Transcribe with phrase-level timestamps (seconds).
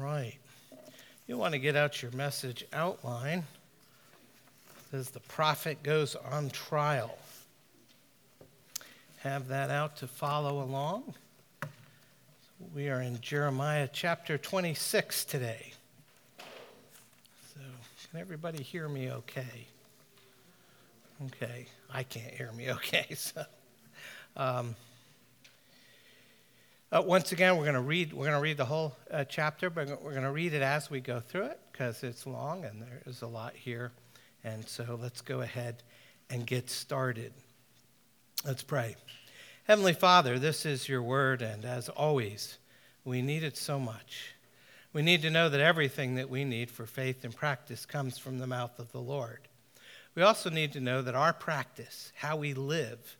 [0.00, 0.34] right.
[1.26, 3.44] You want to get out your message outline.
[4.92, 7.18] As the prophet goes on trial.
[9.18, 11.14] Have that out to follow along.
[12.74, 15.72] We are in Jeremiah chapter 26 today.
[16.38, 17.60] So,
[18.10, 19.66] can everybody hear me okay?
[21.26, 23.06] Okay, I can't hear me okay.
[23.14, 23.44] So,
[24.36, 24.76] um,
[26.92, 28.12] uh, once again, we're going to read.
[28.12, 30.88] We're going to read the whole uh, chapter, but we're going to read it as
[30.88, 33.92] we go through it because it's long and there is a lot here.
[34.44, 35.82] And so, let's go ahead
[36.30, 37.32] and get started.
[38.44, 38.94] Let's pray.
[39.64, 42.58] Heavenly Father, this is your word, and as always,
[43.04, 44.34] we need it so much.
[44.92, 48.38] We need to know that everything that we need for faith and practice comes from
[48.38, 49.48] the mouth of the Lord.
[50.14, 53.16] We also need to know that our practice, how we live,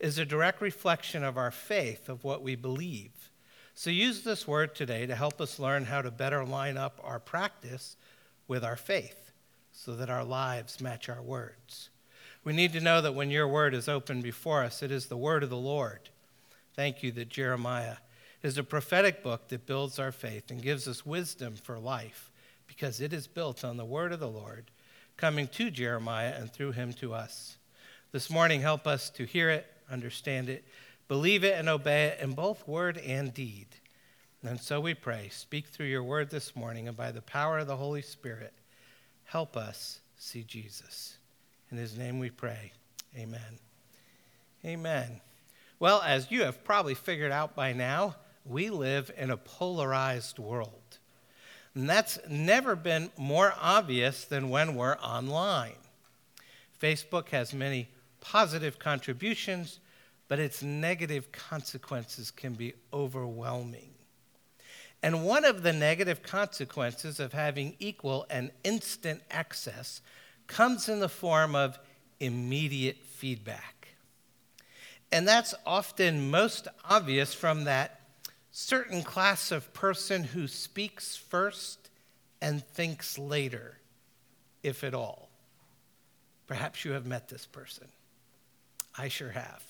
[0.00, 3.30] is a direct reflection of our faith, of what we believe.
[3.74, 7.20] So use this word today to help us learn how to better line up our
[7.20, 7.96] practice
[8.46, 9.32] with our faith
[9.72, 11.90] so that our lives match our words.
[12.44, 15.16] We need to know that when your word is open before us, it is the
[15.16, 16.08] word of the Lord.
[16.74, 17.96] Thank you that Jeremiah
[18.42, 22.30] is a prophetic book that builds our faith and gives us wisdom for life
[22.66, 24.70] because it is built on the word of the Lord
[25.16, 27.56] coming to Jeremiah and through him to us.
[28.12, 30.64] This morning, help us to hear it understand it,
[31.08, 33.66] believe it, and obey it in both word and deed.
[34.42, 37.66] And so we pray, speak through your word this morning, and by the power of
[37.66, 38.52] the Holy Spirit,
[39.24, 41.16] help us see Jesus.
[41.70, 42.72] In his name we pray.
[43.16, 43.58] Amen.
[44.64, 45.20] Amen.
[45.80, 50.98] Well, as you have probably figured out by now, we live in a polarized world.
[51.74, 55.76] And that's never been more obvious than when we're online.
[56.80, 57.88] Facebook has many
[58.20, 59.80] positive contributions,
[60.28, 63.90] but its negative consequences can be overwhelming.
[65.02, 70.00] And one of the negative consequences of having equal and instant access
[70.46, 71.78] comes in the form of
[72.20, 73.88] immediate feedback.
[75.12, 78.00] And that's often most obvious from that
[78.50, 81.90] certain class of person who speaks first
[82.40, 83.78] and thinks later,
[84.62, 85.30] if at all.
[86.46, 87.88] Perhaps you have met this person.
[88.98, 89.62] I sure have.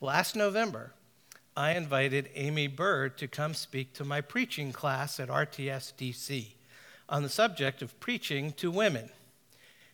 [0.00, 0.92] Last November,
[1.56, 6.46] I invited Aimee Byrd to come speak to my preaching class at RTS DC
[7.08, 9.10] on the subject of preaching to women.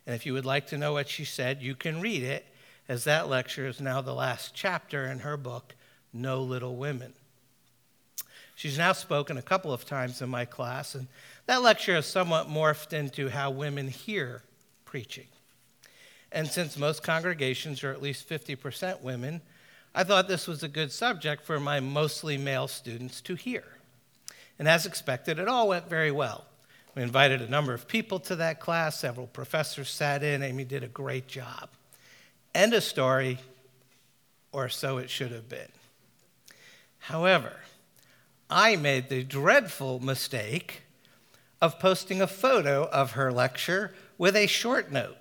[0.07, 2.47] And if you would like to know what she said, you can read it,
[2.89, 5.75] as that lecture is now the last chapter in her book,
[6.13, 7.15] No Little Women.
[8.55, 11.09] She's now spoken a couple of times in my class, and
[11.47, 14.43] that lecture has somewhat morphed into how women hear
[14.85, 15.29] preaching.
[16.33, 19.41] And since most congregations are at least 50% women,
[19.95, 23.65] I thought this was a good subject for my mostly male students to hear.
[24.59, 26.45] And as expected, it all went very well.
[26.95, 30.43] We invited a number of people to that class, several professors sat in.
[30.43, 31.71] Aimee did a great job.
[32.55, 33.39] End of story,
[34.53, 35.69] or so it should have been.
[36.99, 37.53] However,
[38.51, 40.83] I made the dreadful mistake
[41.61, 45.17] of posting a photo of her lecture with a short note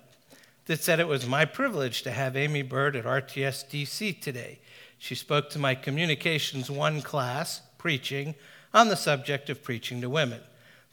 [0.68, 4.58] that said it was my privilege to have Aimee Byrd at RTS DC today.
[4.98, 8.34] She spoke to my Communications 1 class, preaching,
[8.74, 10.40] on the subject of preaching to women.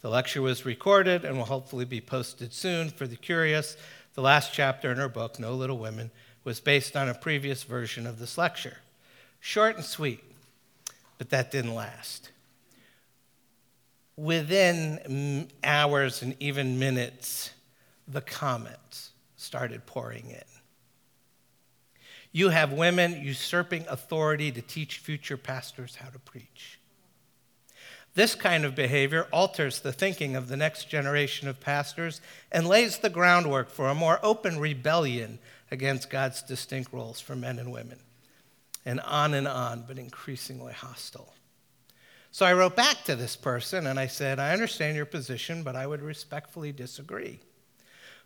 [0.00, 3.76] The lecture was recorded and will hopefully be posted soon for the curious.
[4.14, 6.10] The last chapter in her book, No Little Women,
[6.42, 8.78] was based on a previous version of this lecture.
[9.40, 10.24] Short and sweet,
[11.18, 12.30] but that didn't last.
[14.16, 17.50] Within hours and even minutes,
[18.08, 19.10] the comments
[19.46, 20.44] started pouring in.
[22.32, 26.78] You have women usurping authority to teach future pastors how to preach.
[28.14, 32.20] This kind of behavior alters the thinking of the next generation of pastors
[32.50, 35.38] and lays the groundwork for a more open rebellion
[35.70, 37.98] against God's distinct roles for men and women.
[38.84, 41.34] And on and on, but increasingly hostile.
[42.30, 45.74] So I wrote back to this person and I said, I understand your position, but
[45.74, 47.40] I would respectfully disagree.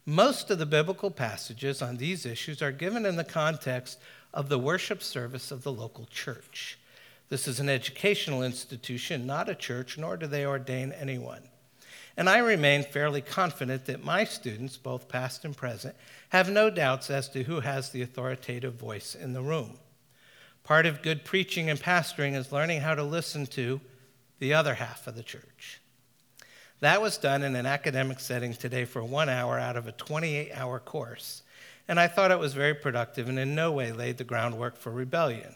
[0.07, 3.99] Most of the biblical passages on these issues are given in the context
[4.33, 6.79] of the worship service of the local church.
[7.29, 11.43] This is an educational institution, not a church, nor do they ordain anyone.
[12.17, 15.95] And I remain fairly confident that my students, both past and present,
[16.31, 19.79] have no doubts as to who has the authoritative voice in the room.
[20.65, 23.81] Part of good preaching and pastoring is learning how to listen to
[24.39, 25.80] the other half of the church.
[26.81, 30.51] That was done in an academic setting today for one hour out of a 28
[30.55, 31.43] hour course,
[31.87, 34.91] and I thought it was very productive and in no way laid the groundwork for
[34.91, 35.55] rebellion.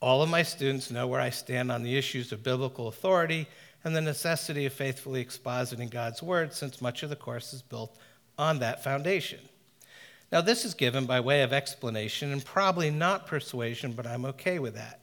[0.00, 3.48] All of my students know where I stand on the issues of biblical authority
[3.82, 7.98] and the necessity of faithfully expositing God's word, since much of the course is built
[8.38, 9.40] on that foundation.
[10.30, 14.60] Now, this is given by way of explanation and probably not persuasion, but I'm okay
[14.60, 15.00] with that.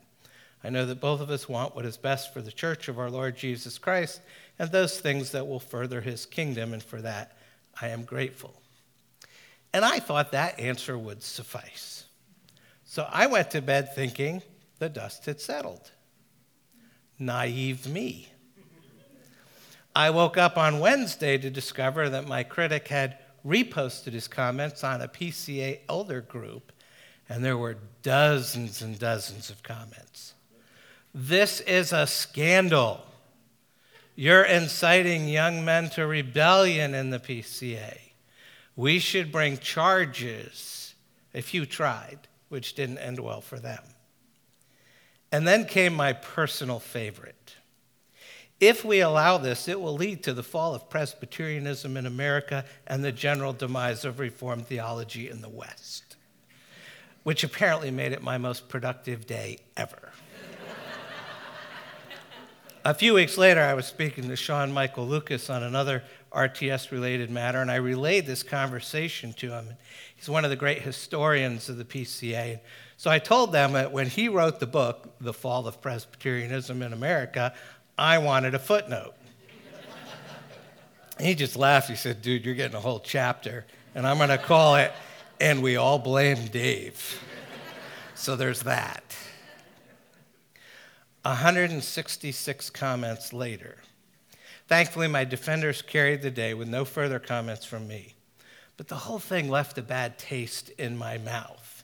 [0.63, 3.10] I know that both of us want what is best for the church of our
[3.10, 4.22] Lord Jesus Christ
[4.59, 7.38] and those things that will further his kingdom, and for that
[7.81, 8.61] I am grateful.
[9.73, 12.05] And I thought that answer would suffice.
[12.85, 14.44] So I went to bed thinking
[14.79, 15.91] the dust had settled.
[17.17, 18.29] Naive me.
[19.95, 25.01] I woke up on Wednesday to discover that my critic had reposted his comments on
[25.01, 26.71] a PCA elder group,
[27.29, 30.33] and there were dozens and dozens of comments.
[31.13, 33.06] This is a scandal.
[34.15, 37.98] You're inciting young men to rebellion in the PCA.
[38.75, 40.94] We should bring charges.
[41.33, 42.19] A few tried,
[42.50, 43.81] which didn't end well for them.
[45.31, 47.56] And then came my personal favorite.
[48.60, 53.04] If we allow this, it will lead to the fall of Presbyterianism in America and
[53.04, 56.16] the general demise of Reformed theology in the West,
[57.24, 60.13] which apparently made it my most productive day ever.
[62.85, 66.03] A few weeks later, I was speaking to Sean Michael Lucas on another
[66.33, 69.69] RTS related matter, and I relayed this conversation to him.
[70.18, 72.59] He's one of the great historians of the PCA.
[72.97, 76.91] So I told them that when he wrote the book, The Fall of Presbyterianism in
[76.91, 77.53] America,
[77.97, 79.13] I wanted a footnote.
[81.21, 81.89] he just laughed.
[81.89, 83.65] He said, Dude, you're getting a whole chapter,
[83.95, 84.91] and I'm going to call it,
[85.39, 87.18] And We All Blame Dave.
[88.13, 89.12] so there's that.
[91.23, 93.77] 166 comments later.
[94.67, 98.15] Thankfully, my defenders carried the day with no further comments from me.
[98.77, 101.83] But the whole thing left a bad taste in my mouth.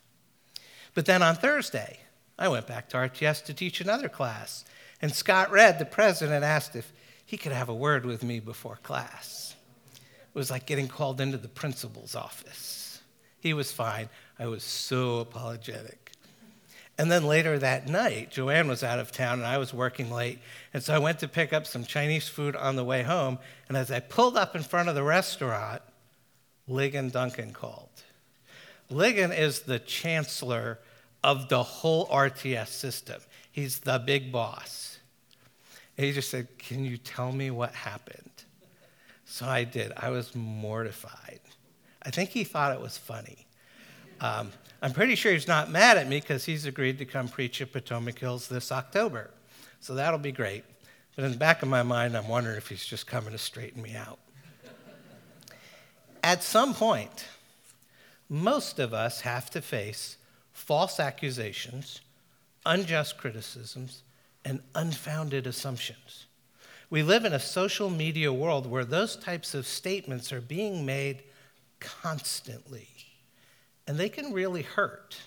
[0.93, 1.99] But then on Thursday,
[2.37, 4.65] I went back to RTS to teach another class,
[5.01, 6.91] and Scott Redd, the president, asked if
[7.25, 9.55] he could have a word with me before class.
[9.93, 13.01] It was like getting called into the principal's office.
[13.39, 14.09] He was fine.
[14.37, 16.08] I was so apologetic.
[16.99, 20.39] And then later that night, Joanne was out of town and I was working late.
[20.73, 23.39] And so I went to pick up some Chinese food on the way home.
[23.69, 25.81] And as I pulled up in front of the restaurant,
[26.69, 28.03] Ligon Duncan called.
[28.91, 30.77] Ligon is the chancellor
[31.23, 34.99] of the whole RTS system, he's the big boss.
[35.95, 38.29] He just said, Can you tell me what happened?
[39.23, 39.93] So I did.
[39.95, 41.39] I was mortified.
[42.03, 43.47] I think he thought it was funny.
[44.19, 44.51] Um,
[44.81, 47.73] I'm pretty sure he's not mad at me because he's agreed to come preach at
[47.73, 49.29] Potomac Hills this October.
[49.81, 50.63] So that'll be great.
[51.15, 53.81] But in the back of my mind, I'm wondering if he's just coming to straighten
[53.81, 54.19] me out.
[56.23, 57.25] at some point,
[58.29, 60.17] most of us have to face
[60.53, 61.99] false accusations,
[62.65, 64.03] unjust criticisms,
[64.45, 66.25] and unfounded assumptions.
[66.89, 71.23] We live in a social media world where those types of statements are being made
[71.79, 72.88] constantly
[73.89, 75.17] and they can really hurt.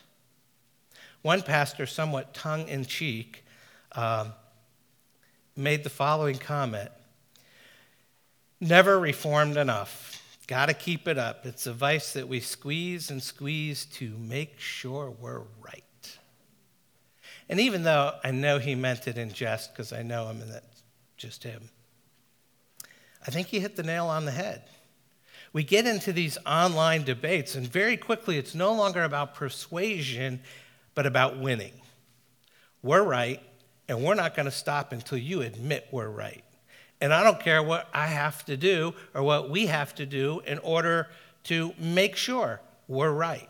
[1.23, 3.45] One pastor, somewhat tongue in cheek,
[3.91, 4.35] um,
[5.57, 6.91] made the following comment
[8.61, 10.23] Never reformed enough.
[10.47, 11.45] Got to keep it up.
[11.45, 16.19] It's a vice that we squeeze and squeeze to make sure we're right.
[17.49, 20.53] And even though I know he meant it in jest because I know him and
[20.53, 20.85] that's
[21.17, 21.69] just him,
[23.27, 24.63] I think he hit the nail on the head
[25.53, 30.41] we get into these online debates, and very quickly it's no longer about persuasion,
[30.95, 31.75] but about winning.
[32.83, 33.43] We're right,
[33.89, 36.45] and we're not going to stop until you admit we're right.
[37.01, 40.41] And I don't care what I have to do or what we have to do
[40.47, 41.09] in order
[41.45, 43.49] to make sure we're right.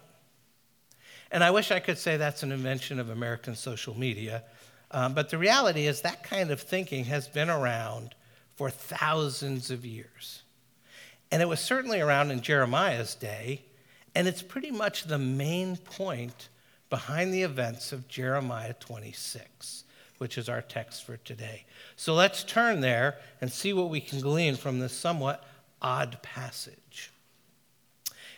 [1.30, 4.42] And I wish I could say that's an invention of American social media,
[4.90, 8.14] um, but the reality is that kind of thinking has been around
[8.56, 10.42] for thousands of years.
[11.33, 13.62] And it was certainly around in Jeremiah's day,
[14.15, 16.51] and it's pretty much the main point
[16.91, 19.85] behind the events of Jeremiah 26,
[20.19, 21.65] which is our text for today.
[21.97, 25.43] So let's turn there and see what we can glean from this somewhat
[25.81, 27.11] odd passage.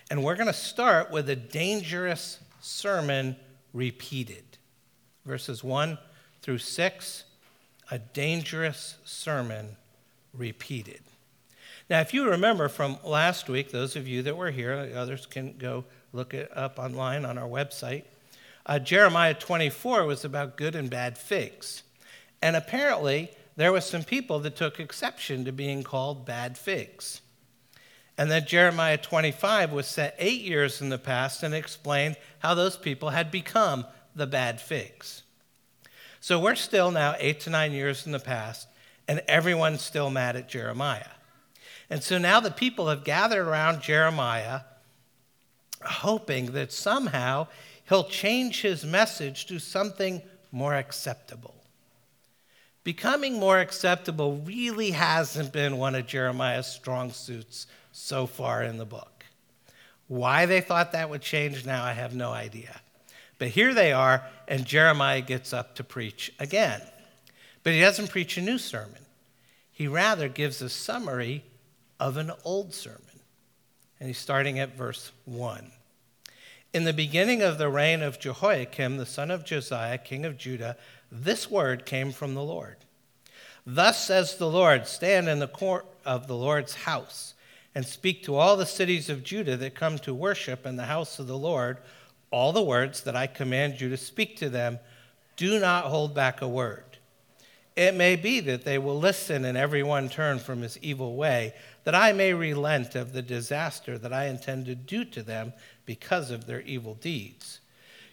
[0.08, 3.34] And we're going to start with a dangerous sermon
[3.72, 4.44] repeated.
[5.26, 5.98] Verses 1
[6.42, 7.24] through 6,
[7.90, 9.76] a dangerous sermon
[10.32, 11.00] repeated.
[11.90, 15.56] Now, if you remember from last week, those of you that were here, others can
[15.58, 18.04] go look it up online on our website.
[18.64, 21.82] Uh, Jeremiah 24 was about good and bad figs.
[22.40, 27.20] And apparently, there were some people that took exception to being called bad figs.
[28.16, 32.76] And then Jeremiah 25 was set eight years in the past and explained how those
[32.76, 35.22] people had become the bad figs.
[36.20, 38.68] So we're still now eight to nine years in the past,
[39.06, 41.13] and everyone's still mad at Jeremiah.
[41.90, 44.60] And so now the people have gathered around Jeremiah,
[45.82, 47.48] hoping that somehow
[47.88, 51.54] he'll change his message to something more acceptable.
[52.84, 58.84] Becoming more acceptable really hasn't been one of Jeremiah's strong suits so far in the
[58.84, 59.24] book.
[60.06, 62.80] Why they thought that would change now, I have no idea.
[63.38, 66.82] But here they are, and Jeremiah gets up to preach again.
[67.62, 69.00] But he doesn't preach a new sermon,
[69.72, 71.42] he rather gives a summary
[72.04, 73.00] of an old sermon.
[73.98, 75.72] And he's starting at verse 1.
[76.74, 80.76] In the beginning of the reign of Jehoiakim, the son of Josiah, king of Judah,
[81.10, 82.76] this word came from the Lord.
[83.64, 87.32] Thus says the Lord Stand in the court of the Lord's house
[87.74, 91.18] and speak to all the cities of Judah that come to worship in the house
[91.18, 91.78] of the Lord
[92.30, 94.78] all the words that I command you to speak to them.
[95.36, 96.93] Do not hold back a word.
[97.76, 101.94] It may be that they will listen and everyone turn from his evil way, that
[101.94, 105.52] I may relent of the disaster that I intend to do to them
[105.84, 107.58] because of their evil deeds.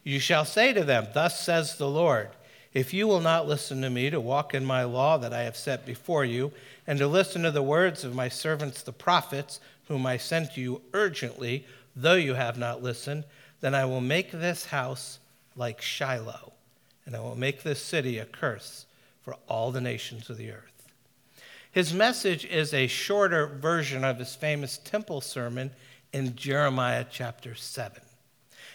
[0.04, 2.30] You shall say to them, Thus says the Lord,
[2.74, 5.58] if you will not listen to me to walk in my law that I have
[5.58, 6.52] set before you,
[6.88, 10.62] and to listen to the words of my servants the prophets, whom I sent to
[10.62, 13.26] you urgently, though you have not listened,
[13.60, 15.20] then I will make this house
[15.56, 16.54] like Shiloh,
[17.06, 18.86] and I will make this city a curse
[19.22, 20.72] for all the nations of the earth.
[21.72, 25.72] His message is a shorter version of his famous temple sermon
[26.12, 28.02] in Jeremiah chapter 7.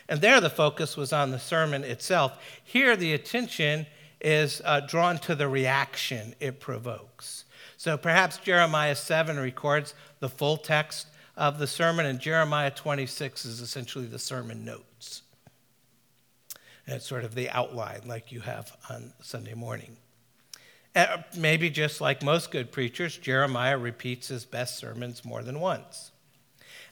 [0.08, 2.38] And there the focus was on the sermon itself.
[2.64, 3.86] Here the attention
[4.20, 7.44] is uh, drawn to the reaction it provokes.
[7.76, 13.60] So perhaps Jeremiah 7 records the full text of the sermon, and Jeremiah 26 is
[13.60, 15.22] essentially the sermon notes.
[16.86, 19.96] And it's sort of the outline like you have on Sunday morning.
[20.96, 26.10] Uh, maybe just like most good preachers, Jeremiah repeats his best sermons more than once.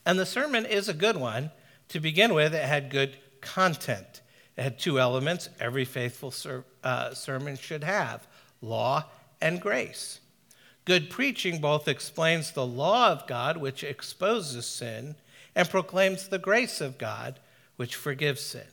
[0.05, 1.51] And the sermon is a good one.
[1.89, 4.21] To begin with, it had good content.
[4.59, 8.27] It had two elements every faithful ser- uh, sermon should have
[8.61, 9.05] law
[9.41, 10.21] and grace.
[10.85, 15.15] Good preaching both explains the law of God, which exposes sin,
[15.55, 17.41] and proclaims the grace of God,
[17.77, 18.67] which forgives sin.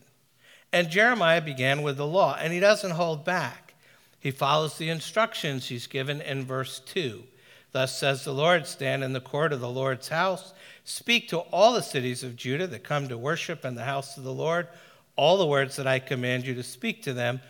[0.74, 3.71] And Jeremiah began with the law, and he doesn't hold back.
[4.22, 7.24] He follows the instructions he's given in verse 2.
[7.72, 10.54] Thus says the Lord Stand in the court of the Lord's house,
[10.86, 14.24] speak to all the cities of Judah that come to worship in the house of
[14.24, 14.68] the Lord,
[15.16, 17.42] all the words that I command you to speak to them.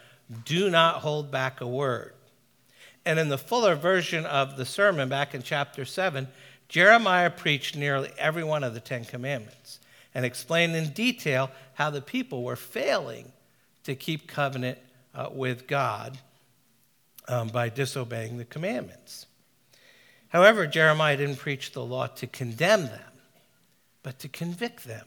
[0.46, 2.14] Do not hold back a word.
[3.06, 6.30] And in the fuller version of the sermon back in chapter 7,
[6.70, 9.80] Jeremiah preached nearly every one of the Ten Commandments
[10.16, 13.34] and explained in detail how the people were failing
[13.84, 14.78] to keep covenant
[15.14, 16.18] uh, with God
[17.28, 19.28] um, by disobeying the commandments.
[20.30, 23.12] However, Jeremiah didn't preach the law to condemn them,
[24.04, 25.06] but to convict them.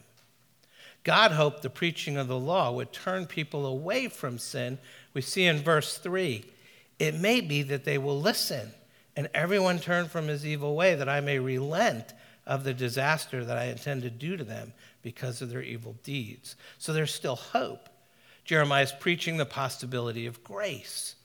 [1.03, 4.79] God hoped the preaching of the law would turn people away from sin.
[5.13, 6.45] We see in verse 3
[6.97, 8.71] it may be that they will listen
[9.15, 12.13] and everyone turn from his evil way, that I may relent
[12.45, 16.55] of the disaster that I intend to do to them because of their evil deeds.
[16.77, 17.89] So there's still hope.
[18.43, 21.15] Jeremiah is preaching the possibility of grace.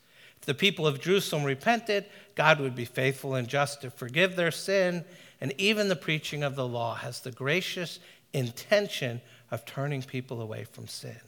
[0.40, 4.50] If the people of Jerusalem repented, God would be faithful and just to forgive their
[4.50, 5.04] sin.
[5.40, 7.98] And even the preaching of the law has the gracious
[8.32, 9.20] intention
[9.50, 11.20] of turning people away from sin.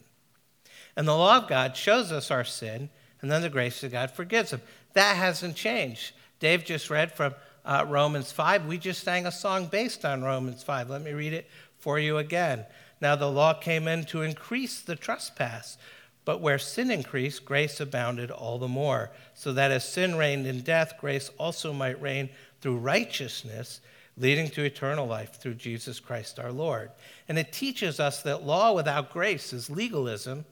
[0.97, 2.91] And the law of God shows us our sin
[3.23, 4.61] and then the grace of God forgives them.
[4.95, 6.13] That hasn't changed.
[6.41, 8.67] Dave just read from uh, Romans 5.
[8.67, 10.91] We just sang a song based on Romans 5.
[10.91, 12.67] Let me read it for you again.
[13.01, 15.79] Now, the law came in to increase the trespass,
[16.25, 20.61] but where sin increased, grace abounded all the more, so that as sin reigned in
[20.61, 22.29] death, grace also might reign
[22.61, 23.81] through righteousness,
[24.17, 26.91] leading to eternal life through Jesus Christ our Lord.
[27.29, 30.45] And it teaches us that law without grace is legalism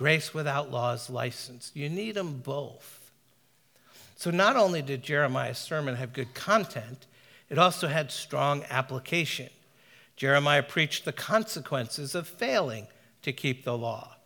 [0.00, 1.72] Grace without law is license.
[1.74, 3.10] You need them both.
[4.16, 7.04] So not only did Jeremiah's sermon have good content,
[7.50, 9.50] it also had strong application.
[10.16, 12.86] Jeremiah preached the consequences of failing
[13.20, 14.16] to keep the law.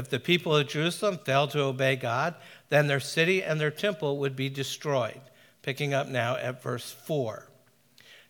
[0.00, 2.34] If the people of Jerusalem failed to obey God,
[2.70, 5.20] then their city and their temple would be destroyed.
[5.60, 7.46] Picking up now at verse 4.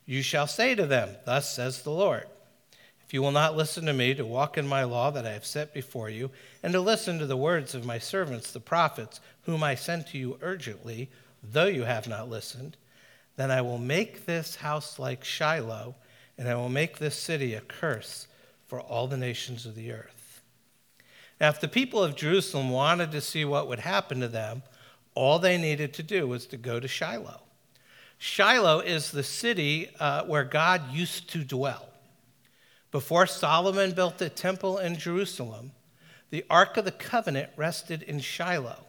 [0.04, 2.26] You shall say to them, Thus says the Lord.
[3.06, 5.46] If you will not listen to me to walk in my law that I have
[5.46, 9.62] set before you, and to listen to the words of my servants, the prophets, whom
[9.62, 11.08] I sent to you urgently,
[11.40, 12.76] though you have not listened,
[13.36, 15.94] then I will make this house like Shiloh,
[16.36, 18.26] and I will make this city a curse
[18.66, 20.19] for all the nations of the earth.
[21.40, 24.62] Now, if the people of Jerusalem wanted to see what would happen to them,
[25.14, 27.42] All they needed to do was to go to Shiloh.
[28.18, 31.88] Shiloh is the city uh, where God used to dwell.
[32.90, 35.72] Before Solomon built the temple in Jerusalem,
[36.30, 38.84] the Ark of the Covenant rested in Shiloh,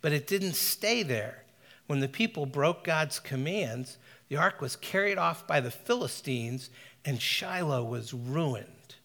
[0.00, 1.44] but it didn't stay there.
[1.86, 3.96] When the people broke God's commands,
[4.28, 6.68] the ark was carried off by the Philistines,
[7.02, 8.96] and Shiloh was ruined.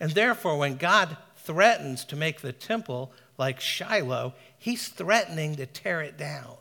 [0.00, 6.02] And therefore, when God threatens to make the temple like Shiloh, he's threatening to tear
[6.02, 6.56] it down.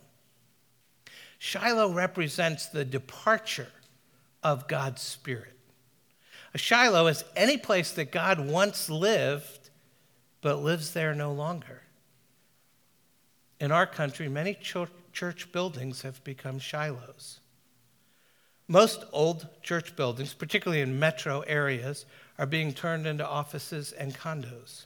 [1.39, 3.71] Shiloh represents the departure
[4.43, 5.57] of God's Spirit.
[6.53, 9.69] A Shiloh is any place that God once lived,
[10.41, 11.81] but lives there no longer.
[13.59, 14.57] In our country, many
[15.11, 17.39] church buildings have become Shilohs.
[18.67, 22.05] Most old church buildings, particularly in metro areas,
[22.37, 24.85] are being turned into offices and condos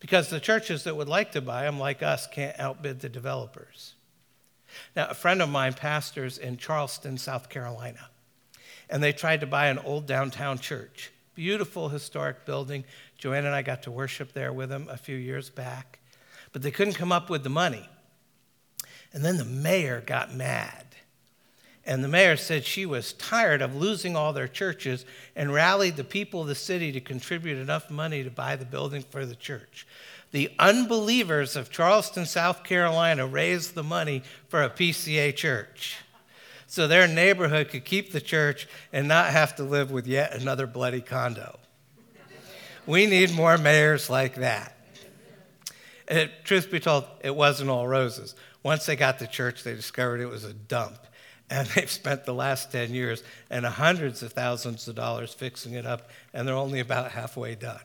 [0.00, 3.94] because the churches that would like to buy them, like us, can't outbid the developers.
[4.96, 8.08] Now, a friend of mine pastors in Charleston, South Carolina,
[8.88, 11.12] and they tried to buy an old downtown church.
[11.34, 12.84] Beautiful historic building.
[13.18, 15.98] Joanne and I got to worship there with them a few years back,
[16.52, 17.88] but they couldn't come up with the money.
[19.12, 20.89] And then the mayor got mad
[21.86, 26.04] and the mayor said she was tired of losing all their churches and rallied the
[26.04, 29.86] people of the city to contribute enough money to buy the building for the church.
[30.30, 35.96] The unbelievers of Charleston, South Carolina raised the money for a PCA church
[36.66, 40.68] so their neighborhood could keep the church and not have to live with yet another
[40.68, 41.58] bloody condo.
[42.86, 44.76] We need more mayors like that.
[46.06, 48.36] It, truth be told, it wasn't all roses.
[48.62, 50.98] Once they got the church, they discovered it was a dump
[51.50, 55.84] and they've spent the last 10 years and hundreds of thousands of dollars fixing it
[55.84, 57.80] up, and they're only about halfway done.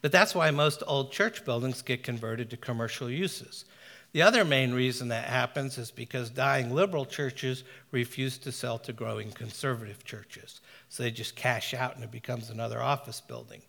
[0.00, 3.64] But that's why most old church buildings get converted to commercial uses.
[4.12, 8.92] The other main reason that happens is because dying liberal churches refuse to sell to
[8.92, 10.60] growing conservative churches.
[10.90, 13.62] So they just cash out and it becomes another office building.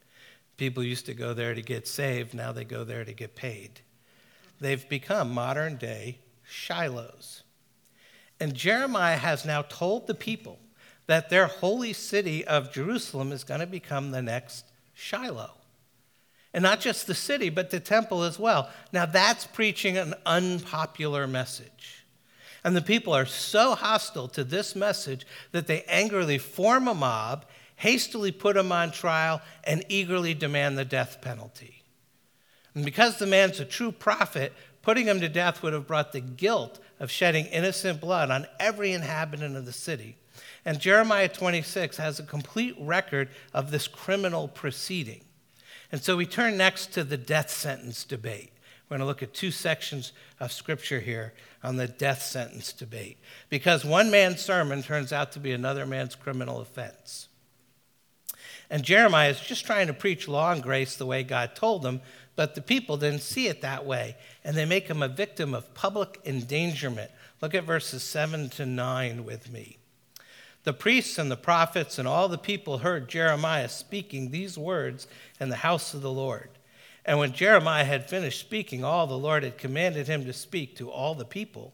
[0.57, 3.79] People used to go there to get saved, now they go there to get paid.
[4.59, 7.42] They've become modern day Shilohs.
[8.43, 10.59] And Jeremiah has now told the people
[11.07, 15.53] that their holy city of Jerusalem is going to become the next Shiloh.
[16.53, 18.69] And not just the city, but the temple as well.
[18.91, 22.03] Now, that's preaching an unpopular message.
[22.65, 27.45] And the people are so hostile to this message that they angrily form a mob,
[27.77, 31.81] hastily put him on trial, and eagerly demand the death penalty.
[32.75, 34.51] And because the man's a true prophet,
[34.81, 38.93] putting him to death would have brought the guilt of shedding innocent blood on every
[38.93, 40.15] inhabitant of the city.
[40.63, 45.25] And Jeremiah 26 has a complete record of this criminal proceeding.
[45.91, 48.53] And so we turn next to the death sentence debate.
[48.87, 53.17] We're going to look at two sections of scripture here on the death sentence debate.
[53.49, 57.27] Because one man's sermon turns out to be another man's criminal offense.
[58.69, 61.99] And Jeremiah is just trying to preach law and grace the way God told him,
[62.35, 65.73] but the people didn't see it that way, and they make him a victim of
[65.73, 67.11] public endangerment.
[67.41, 69.77] Look at verses 7 to 9 with me.
[70.63, 75.07] The priests and the prophets and all the people heard Jeremiah speaking these words
[75.39, 76.49] in the house of the Lord.
[77.05, 80.89] And when Jeremiah had finished speaking all the Lord had commanded him to speak to
[80.89, 81.73] all the people,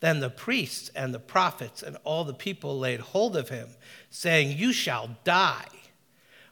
[0.00, 3.68] then the priests and the prophets and all the people laid hold of him,
[4.10, 5.66] saying, You shall die.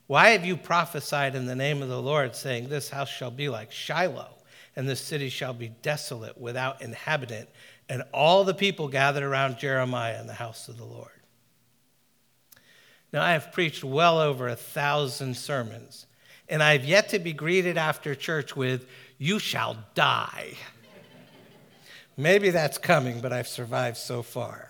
[0.07, 3.49] Why have you prophesied in the name of the Lord, saying, This house shall be
[3.49, 4.35] like Shiloh,
[4.77, 7.49] and this city shall be desolate without inhabitant?
[7.89, 11.09] And all the people gathered around Jeremiah in the house of the Lord.
[13.13, 16.07] Now, I have preached well over a thousand sermons,
[16.49, 18.87] and I have yet to be greeted after church with,
[19.19, 20.55] You shall die.
[22.17, 24.69] Maybe that's coming, but I've survived so far.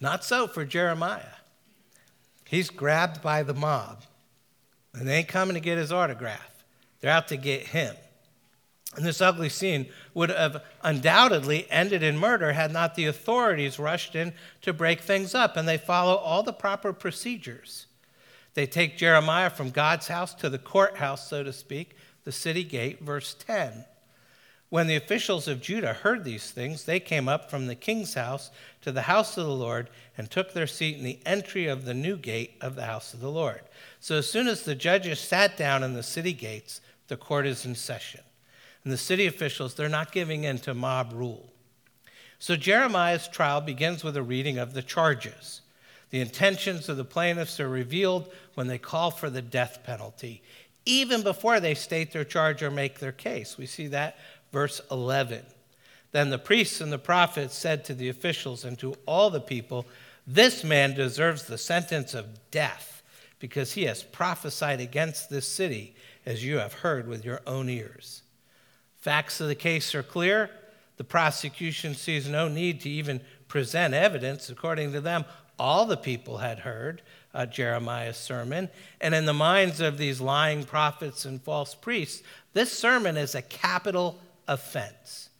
[0.00, 1.39] Not so for Jeremiah.
[2.50, 4.02] He's grabbed by the mob.
[4.92, 6.64] And they ain't coming to get his autograph,
[6.98, 7.94] they're out to get him.
[8.96, 14.16] And this ugly scene would have undoubtedly ended in murder had not the authorities rushed
[14.16, 14.32] in
[14.62, 15.56] to break things up.
[15.56, 17.86] And they follow all the proper procedures.
[18.54, 23.00] They take Jeremiah from God's house to the courthouse, so to speak, the city gate,
[23.00, 23.84] verse 10.
[24.70, 28.52] When the officials of Judah heard these things, they came up from the king's house
[28.82, 31.94] to the house of the Lord and took their seat in the entry of the
[31.94, 33.62] new gate of the house of the Lord.
[33.98, 37.66] So as soon as the judges sat down in the city gates, the court is
[37.66, 38.20] in session.
[38.84, 41.50] And the city officials, they're not giving in to mob rule.
[42.38, 45.62] So Jeremiah's trial begins with a reading of the charges.
[46.10, 50.42] The intentions of the plaintiffs are revealed when they call for the death penalty,
[50.86, 53.58] even before they state their charge or make their case.
[53.58, 54.16] We see that
[54.52, 55.44] verse 11.
[56.12, 59.86] Then the priests and the prophets said to the officials and to all the people,
[60.26, 63.02] This man deserves the sentence of death,
[63.38, 65.94] because he has prophesied against this city,
[66.26, 68.22] as you have heard with your own ears.
[68.96, 70.50] Facts of the case are clear.
[70.98, 74.50] The prosecution sees no need to even present evidence.
[74.50, 75.24] According to them,
[75.58, 77.02] all the people had heard
[77.34, 78.68] uh, Jeremiah's sermon.
[79.00, 83.42] And in the minds of these lying prophets and false priests, this sermon is a
[83.42, 84.18] capital
[84.50, 85.30] offense.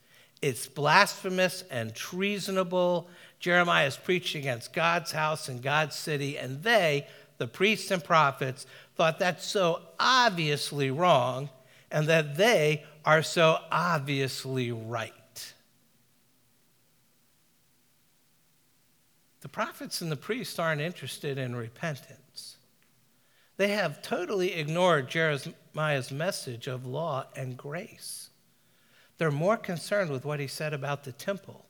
[0.40, 3.08] It's blasphemous and treasonable.
[3.40, 8.66] Jeremiah is preaching against God's house and God's city, and they, the priests and prophets,
[8.96, 11.50] thought that's so obviously wrong
[11.90, 15.12] and that they are so obviously right.
[19.40, 22.56] The prophets and the priests aren't interested in repentance.
[23.56, 28.29] They have totally ignored Jeremiah's message of law and grace.
[29.20, 31.66] They're more concerned with what he said about the temple.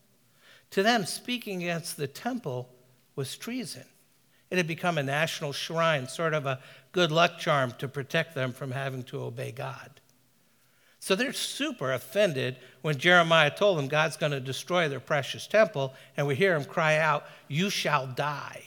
[0.70, 2.68] To them, speaking against the temple
[3.16, 3.82] was treason.
[4.50, 6.60] It had become a national shrine, sort of a
[6.92, 10.00] good luck charm to protect them from having to obey God.
[11.00, 15.92] So they're super offended when Jeremiah told them God's going to destroy their precious temple,
[16.16, 18.62] and we hear him cry out, You shall die.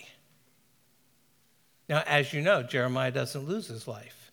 [1.87, 4.23] Now, as you know, Jeremiah doesn't lose his life.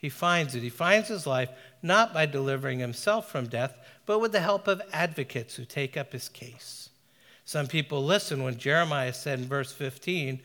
[0.00, 0.62] He finds it.
[0.62, 1.50] He finds his life
[1.82, 3.74] not by delivering himself from death,
[4.06, 6.90] but with the help of advocates who take up his case.
[7.44, 10.40] Some people listen when Jeremiah said in verse 15,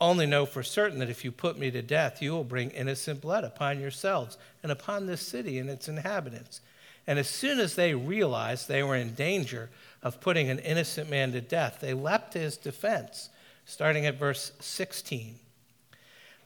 [0.00, 3.20] Only know for certain that if you put me to death, you will bring innocent
[3.20, 6.60] blood upon yourselves and upon this city and its inhabitants.
[7.06, 9.70] And as soon as they realized they were in danger
[10.02, 13.28] of putting an innocent man to death, they leapt to his defense,
[13.64, 15.36] starting at verse 16.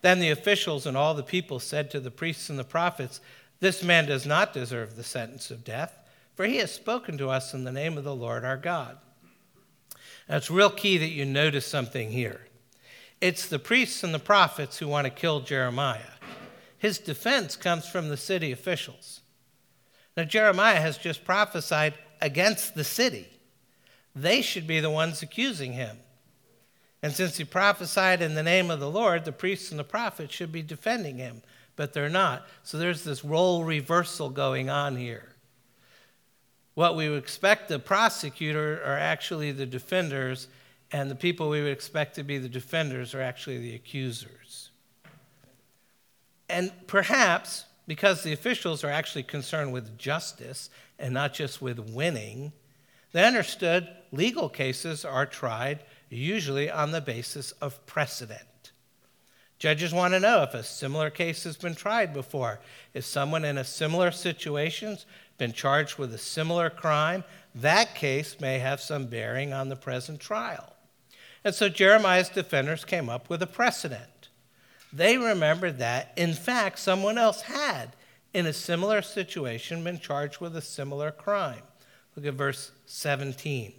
[0.02, 3.20] Then the officials and all the people said to the priests and the prophets,
[3.60, 5.98] This man does not deserve the sentence of death,
[6.34, 8.98] for he has spoken to us in the name of the Lord our God.
[10.28, 12.40] Now, it's real key that you notice something here.
[13.20, 16.00] It's the priests and the prophets who want to kill Jeremiah.
[16.78, 19.20] His defense comes from the city officials.
[20.16, 23.28] Now, Jeremiah has just prophesied against the city.
[24.14, 25.98] They should be the ones accusing him.
[27.02, 30.34] And since he prophesied in the name of the Lord, the priests and the prophets
[30.34, 31.42] should be defending him,
[31.76, 32.46] but they're not.
[32.62, 35.36] So there's this role reversal going on here.
[36.74, 40.48] What we would expect the prosecutor are actually the defenders,
[40.92, 44.70] and the people we would expect to be the defenders are actually the accusers.
[46.48, 52.52] And perhaps because the officials are actually concerned with justice and not just with winning,
[53.12, 58.42] they understood legal cases are tried usually on the basis of precedent.
[59.58, 62.60] Judges want to know if a similar case has been tried before.
[62.92, 65.06] If someone in a similar situation's
[65.38, 70.20] been charged with a similar crime, that case may have some bearing on the present
[70.20, 70.74] trial.
[71.42, 74.28] And so Jeremiah's defenders came up with a precedent.
[74.92, 77.96] They remembered that, in fact, someone else had,
[78.34, 81.62] in a similar situation, been charged with a similar crime.
[82.14, 83.72] Look at verse 17.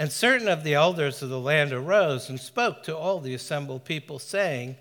[0.00, 3.84] And certain of the elders of the land arose and spoke to all the assembled
[3.84, 4.78] people, saying,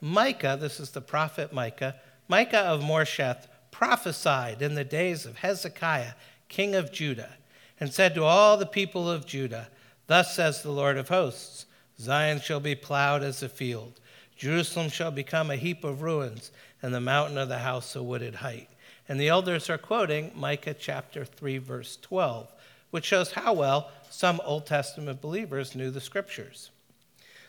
[0.00, 1.94] Micah, this is the prophet Micah,
[2.26, 6.14] Micah of Moresheth, prophesied in the days of Hezekiah,
[6.48, 7.30] king of Judah,
[7.78, 9.68] and said to all the people of Judah,
[10.08, 11.66] Thus says the Lord of hosts
[12.00, 14.00] Zion shall be plowed as a field,
[14.36, 16.50] Jerusalem shall become a heap of ruins,
[16.82, 18.68] and the mountain of the house a wooded height.
[19.08, 22.52] And the elders are quoting Micah chapter 3, verse 12
[22.96, 26.70] which shows how well some Old Testament believers knew the scriptures.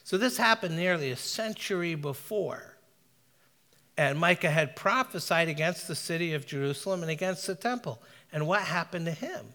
[0.03, 2.75] So this happened nearly a century before.
[3.97, 8.01] And Micah had prophesied against the city of Jerusalem and against the temple.
[8.33, 9.53] And what happened to him?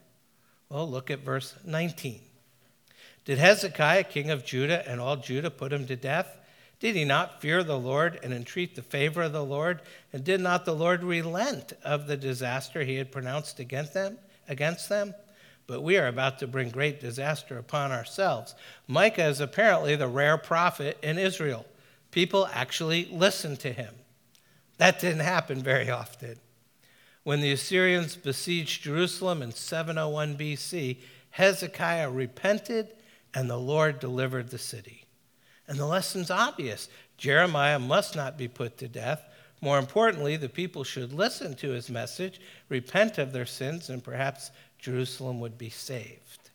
[0.70, 2.22] Well, look at verse 19.
[3.26, 6.38] Did Hezekiah, king of Judah, and all Judah put him to death?
[6.81, 9.83] Did he not fear the Lord and entreat the favor of the Lord?
[10.11, 14.16] And did not the Lord relent of the disaster he had pronounced against them?
[14.48, 15.14] Against them?
[15.66, 18.55] But we are about to bring great disaster upon ourselves.
[18.87, 21.66] Micah is apparently the rare prophet in Israel.
[22.11, 23.94] People actually listened to him.
[24.79, 26.38] That didn't happen very often.
[27.25, 30.98] When the Assyrians besieged Jerusalem in 701 BC,
[31.31, 32.94] Hezekiah repented
[33.35, 35.05] and the Lord delivered the city.
[35.68, 39.22] And the lesson's obvious Jeremiah must not be put to death.
[39.61, 44.51] More importantly, the people should listen to his message, repent of their sins, and perhaps
[44.83, 46.51] Jerusalem would be saved.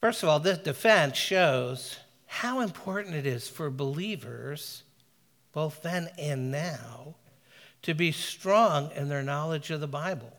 [0.00, 4.84] First of all, this defense shows how important it is for believers,
[5.52, 7.16] both then and now,
[7.82, 10.32] to be strong in their knowledge of the Bible.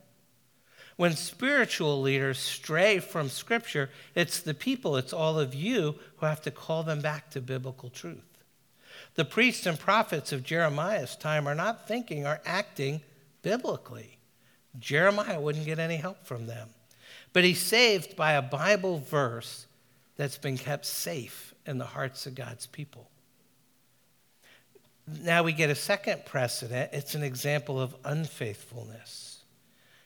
[0.98, 6.42] When spiritual leaders stray from Scripture, it's the people, it's all of you who have
[6.44, 8.38] to call them back to biblical truth.
[9.16, 13.02] The priests and prophets of Jeremiah's time are not thinking or acting
[13.42, 14.19] biblically.
[14.78, 16.70] Jeremiah wouldn't get any help from them.
[17.34, 19.66] But he's saved by a Bible verse
[20.18, 23.10] that's been kept safe in the hearts of God's people.
[25.24, 26.92] Now we get a second precedent.
[26.94, 29.44] It's an example of unfaithfulness.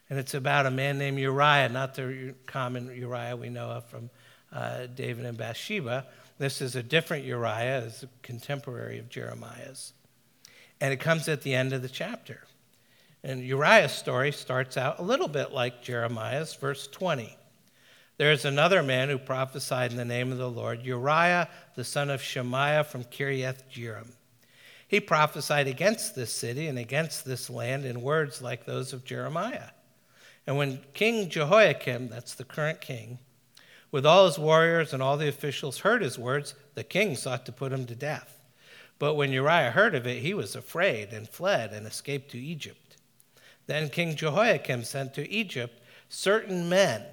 [0.10, 4.10] And it's about a man named Uriah, not the common Uriah we know of from
[4.52, 6.06] uh, David and Bathsheba.
[6.38, 9.94] This is a different Uriah, it's a contemporary of Jeremiah's.
[10.80, 12.42] And it comes at the end of the chapter.
[13.24, 17.38] And Uriah's story starts out a little bit like Jeremiah's, verse 20.
[18.18, 22.10] There is another man who prophesied in the name of the Lord, Uriah, the son
[22.10, 24.12] of Shemaiah from Kiriath Jearim.
[24.88, 29.70] He prophesied against this city and against this land in words like those of Jeremiah.
[30.46, 33.20] And when King Jehoiakim, that's the current king,
[33.90, 37.52] with all his warriors and all the officials heard his words, the king sought to
[37.52, 38.42] put him to death.
[39.00, 42.98] But when Uriah heard of it, he was afraid and fled and escaped to Egypt.
[43.68, 47.04] Then King Jehoiakim sent to Egypt certain men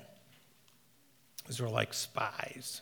[1.51, 2.81] these were like spies.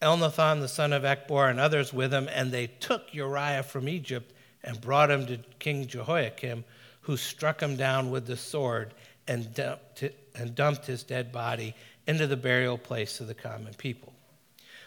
[0.00, 4.32] Elnathan, the son of Achbor, and others with him, and they took Uriah from Egypt
[4.62, 6.64] and brought him to King Jehoiakim,
[7.00, 8.94] who struck him down with the sword
[9.26, 10.04] and dumped,
[10.36, 11.74] and dumped his dead body
[12.06, 14.12] into the burial place of the common people.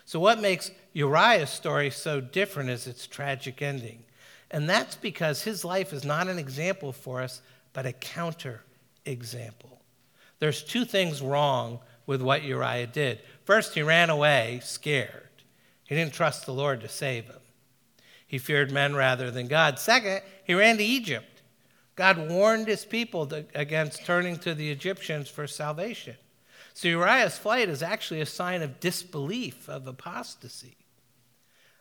[0.05, 4.05] So, what makes Uriah's story so different is its tragic ending.
[4.51, 7.41] And that's because his life is not an example for us,
[7.73, 8.61] but a counter
[9.05, 9.81] example.
[10.39, 13.21] There's two things wrong with what Uriah did.
[13.43, 15.29] First, he ran away scared.
[15.85, 17.39] He didn't trust the Lord to save him.
[18.27, 19.79] He feared men rather than God.
[19.79, 21.41] Second, he ran to Egypt.
[21.95, 26.15] God warned his people to, against turning to the Egyptians for salvation.
[26.73, 30.75] So Uriah's flight is actually a sign of disbelief, of apostasy.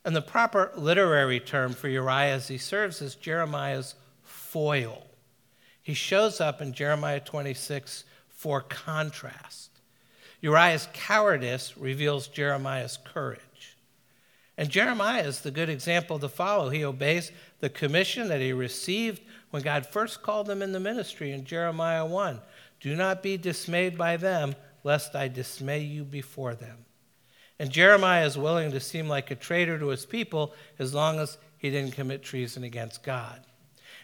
[0.05, 5.07] And the proper literary term for Uriah is he serves as Jeremiah's foil.
[5.83, 9.71] He shows up in Jeremiah 26 for contrast.
[10.41, 13.79] Uriah's cowardice reveals Jeremiah's courage.
[14.57, 16.69] And Jeremiah is the good example to follow.
[16.69, 21.33] He obeys the commission that he received when God first called him in the ministry
[21.33, 22.41] in Jeremiah 1
[22.81, 26.85] Do not be dismayed by them, lest I dismay you before them.
[27.59, 31.39] And Jeremiah is willing to seem like a traitor to his people as long as
[31.57, 33.41] he didn't commit treason against God.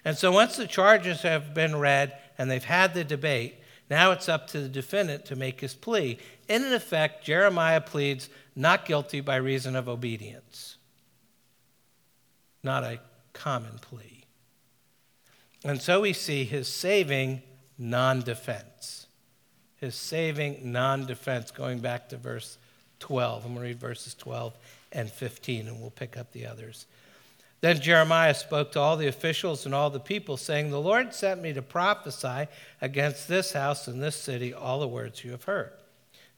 [0.05, 3.57] And so once the charges have been read and they've had the debate,
[3.91, 6.19] now it's up to the defendant to make his plea.
[6.49, 10.77] In effect, Jeremiah pleads not guilty by reason of obedience.
[12.63, 13.01] Not a
[13.33, 14.25] common plea.
[15.65, 17.43] And so we see his saving
[17.77, 19.07] non defense.
[19.77, 22.59] His saving non defense, going back to verse
[23.01, 23.45] 12.
[23.45, 24.55] I'm going to read verses 12
[24.93, 26.87] and 15, and we'll pick up the others.
[27.61, 31.43] Then Jeremiah spoke to all the officials and all the people, saying, The Lord sent
[31.43, 32.47] me to prophesy
[32.81, 35.73] against this house and this city all the words you have heard.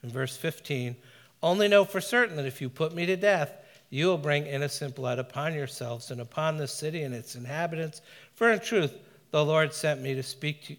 [0.02, 0.96] In verse 15,
[1.42, 3.52] only know for certain that if you put me to death,
[3.90, 8.00] you will bring innocent blood upon yourselves and upon this city and its inhabitants.
[8.34, 8.92] For in truth,
[9.30, 10.76] the Lord sent me to speak to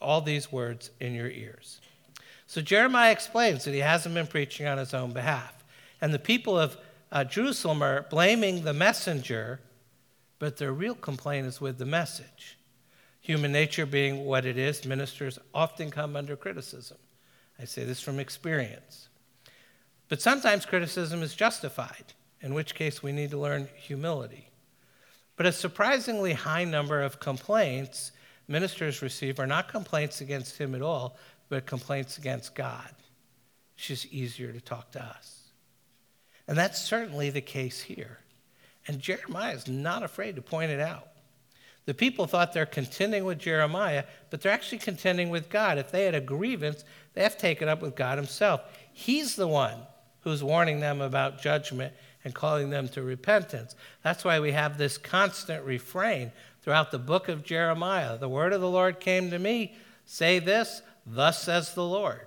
[0.00, 1.80] all these words in your ears.
[2.46, 5.64] So Jeremiah explains that he hasn't been preaching on his own behalf.
[6.00, 6.76] And the people of
[7.10, 9.60] uh, Jerusalem are blaming the messenger
[10.38, 12.58] but their real complaint is with the message.
[13.20, 16.98] Human nature being what it is, ministers often come under criticism.
[17.58, 19.08] I say this from experience.
[20.08, 24.50] But sometimes criticism is justified, in which case we need to learn humility.
[25.36, 28.12] But a surprisingly high number of complaints
[28.48, 31.16] ministers receive are not complaints against him at all,
[31.48, 32.90] but complaints against God.
[33.76, 35.50] It's just easier to talk to us.
[36.48, 38.18] And that's certainly the case here.
[38.86, 41.08] And Jeremiah is not afraid to point it out.
[41.86, 45.78] The people thought they're contending with Jeremiah, but they're actually contending with God.
[45.78, 48.60] If they had a grievance, they have to take it up with God Himself.
[48.92, 49.78] He's the one
[50.20, 53.76] who's warning them about judgment and calling them to repentance.
[54.02, 56.32] That's why we have this constant refrain
[56.62, 58.18] throughout the book of Jeremiah.
[58.18, 62.26] The word of the Lord came to me, say this, thus says the Lord.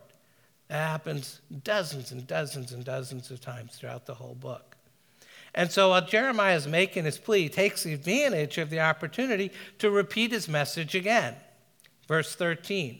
[0.69, 4.77] That happens dozens and dozens and dozens of times throughout the whole book.
[5.55, 9.89] And so while Jeremiah is making his plea, he takes advantage of the opportunity to
[9.89, 11.35] repeat his message again.
[12.07, 12.99] Verse 13.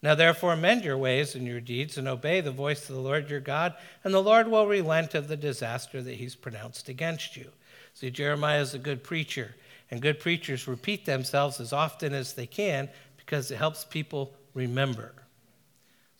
[0.00, 3.28] Now therefore mend your ways and your deeds and obey the voice of the Lord
[3.28, 7.50] your God, and the Lord will relent of the disaster that he's pronounced against you.
[7.94, 9.56] See, Jeremiah is a good preacher,
[9.90, 15.12] and good preachers repeat themselves as often as they can because it helps people remember.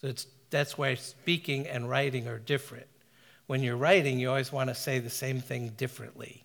[0.01, 2.87] So it's, that's why speaking and writing are different.
[3.47, 6.45] When you're writing, you always want to say the same thing differently.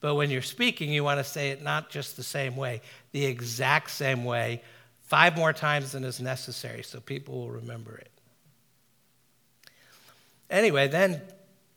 [0.00, 2.80] But when you're speaking, you want to say it not just the same way,
[3.12, 4.62] the exact same way,
[5.02, 8.10] five more times than is necessary, so people will remember it.
[10.48, 11.20] Anyway, then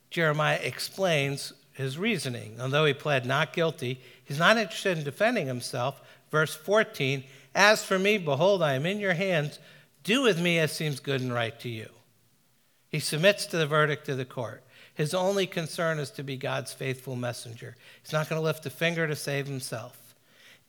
[0.10, 2.58] Jeremiah explains his reasoning.
[2.62, 6.02] Although he pled not guilty, he's not interested in defending himself.
[6.32, 7.24] Verse 14
[7.56, 9.60] As for me, behold, I am in your hands.
[10.04, 11.89] Do with me as seems good and right to you.
[12.89, 14.63] He submits to the verdict of the court.
[14.94, 17.76] His only concern is to be God's faithful messenger.
[18.04, 20.16] He's not going to lift a finger to save himself.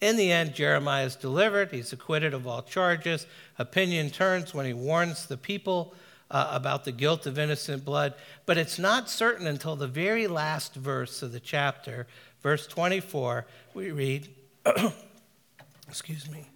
[0.01, 1.71] In the end, Jeremiah is delivered.
[1.71, 3.27] He's acquitted of all charges.
[3.59, 5.95] Opinion turns when he warns the people
[6.31, 8.15] uh, about the guilt of innocent blood.
[8.47, 12.07] But it's not certain until the very last verse of the chapter,
[12.43, 14.29] verse 24, we read,
[15.89, 16.47] excuse me.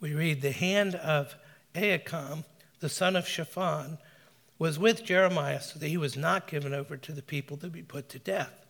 [0.00, 1.34] We read, the hand of
[1.74, 2.44] Ahikam,
[2.80, 3.98] the son of Shaphan,
[4.58, 7.82] was with Jeremiah so that he was not given over to the people to be
[7.82, 8.66] put to death.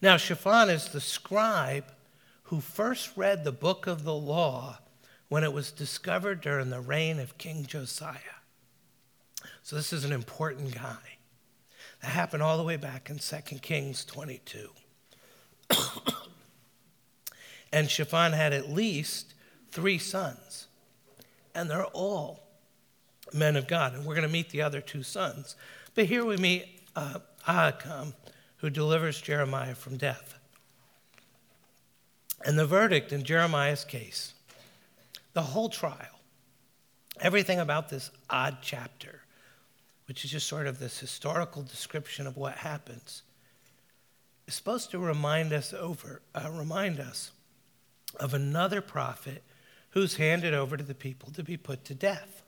[0.00, 1.92] Now, Shaphan is the scribe
[2.44, 4.78] who first read the book of the law
[5.28, 8.18] when it was discovered during the reign of King Josiah.
[9.62, 11.15] So this is an important guy.
[12.06, 14.70] Happened all the way back in 2 Kings 22.
[17.72, 19.34] and Shaphan had at least
[19.70, 20.68] three sons,
[21.54, 22.46] and they're all
[23.34, 23.94] men of God.
[23.94, 25.56] And we're going to meet the other two sons.
[25.94, 28.14] But here we meet uh, Ahikam,
[28.58, 30.38] who delivers Jeremiah from death.
[32.44, 34.32] And the verdict in Jeremiah's case,
[35.32, 36.20] the whole trial,
[37.20, 39.22] everything about this odd chapter,
[40.06, 43.22] which is just sort of this historical description of what happens,
[44.46, 47.32] is supposed to remind us over, uh, remind us
[48.20, 49.42] of another prophet
[49.90, 52.42] who's handed over to the people to be put to death.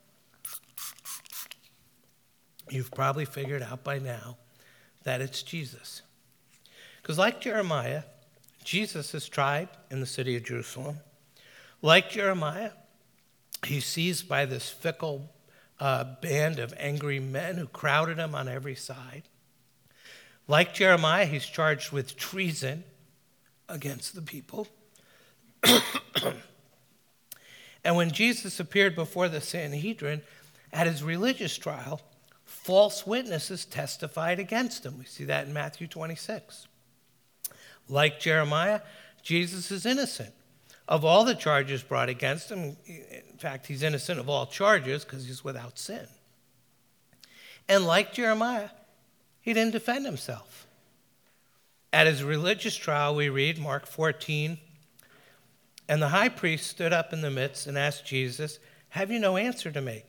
[2.70, 4.36] You've probably figured out by now
[5.04, 6.02] that it's Jesus.
[7.00, 8.02] Because, like Jeremiah,
[8.62, 10.98] Jesus is tried in the city of Jerusalem.
[11.80, 12.72] Like Jeremiah,
[13.64, 15.32] he's seized by this fickle
[15.80, 19.22] uh, band of angry men who crowded him on every side.
[20.46, 22.84] Like Jeremiah, he's charged with treason
[23.68, 24.66] against the people.
[27.84, 30.22] and when Jesus appeared before the Sanhedrin
[30.72, 32.00] at his religious trial,
[32.44, 34.98] false witnesses testified against him.
[34.98, 36.66] We see that in Matthew 26.
[37.88, 38.80] Like Jeremiah,
[39.22, 40.32] Jesus is innocent
[40.88, 42.76] of all the charges brought against him.
[42.86, 46.06] In fact, he's innocent of all charges because he's without sin.
[47.68, 48.70] And like Jeremiah,
[49.40, 50.66] he didn't defend himself.
[51.92, 54.58] At his religious trial, we read Mark 14,
[55.88, 58.58] and the high priest stood up in the midst and asked Jesus,
[58.90, 60.04] Have you no answer to make?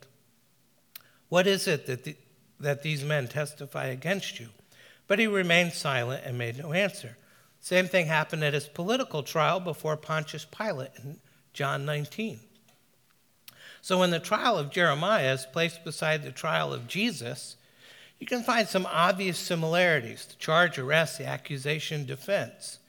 [1.28, 2.16] What is it that, the,
[2.60, 4.50] that these men testify against you?
[5.08, 7.18] But he remained silent and made no answer.
[7.60, 11.20] Same thing happened at his political trial before Pontius Pilate in
[11.54, 12.40] John 19.
[13.82, 17.58] So when the trial of Jeremiah is placed beside the trial of Jesus,
[18.20, 22.80] you can find some obvious similarities the charge, arrest, the accusation, defense.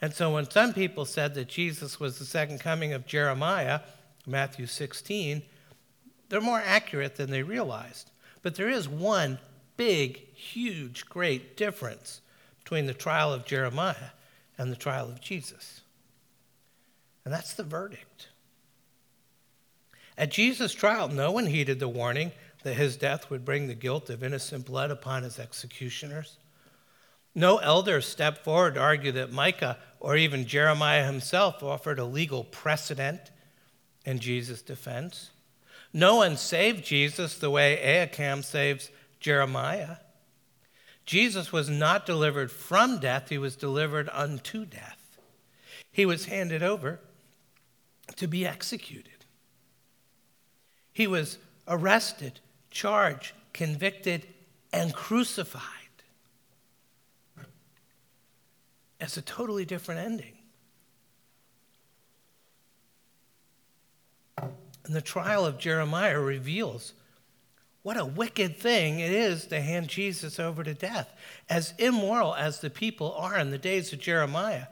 [0.00, 3.80] And so when some people said that Jesus was the second coming of Jeremiah,
[4.26, 5.42] Matthew 16,
[6.28, 8.10] they're more accurate than they realized.
[8.42, 9.38] But there is one
[9.76, 12.20] big, huge, great difference
[12.68, 14.10] between the trial of Jeremiah
[14.58, 15.80] and the trial of Jesus.
[17.24, 18.28] And that's the verdict.
[20.18, 22.30] At Jesus' trial, no one heeded the warning
[22.64, 26.36] that his death would bring the guilt of innocent blood upon his executioners.
[27.34, 32.44] No elder stepped forward to argue that Micah or even Jeremiah himself offered a legal
[32.44, 33.30] precedent
[34.04, 35.30] in Jesus' defense.
[35.94, 39.96] No one saved Jesus the way Ahikam saves Jeremiah.
[41.08, 45.18] Jesus was not delivered from death, he was delivered unto death.
[45.90, 47.00] He was handed over
[48.16, 49.24] to be executed.
[50.92, 52.40] He was arrested,
[52.70, 54.26] charged, convicted,
[54.70, 55.62] and crucified.
[59.00, 60.34] As a totally different ending.
[64.36, 66.92] And the trial of Jeremiah reveals
[67.88, 71.10] what a wicked thing it is to hand Jesus over to death.
[71.48, 74.66] As immoral as the people are in the days of Jeremiah,